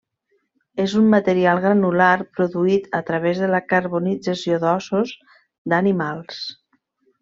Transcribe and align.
És 0.85 0.95
un 0.99 1.11
material 1.15 1.61
granular 1.65 2.07
produït 2.39 2.89
a 3.01 3.03
través 3.11 3.45
de 3.45 3.53
la 3.55 3.63
carbonització 3.77 4.61
d'ossos 4.67 5.17
d'animals. 5.73 6.47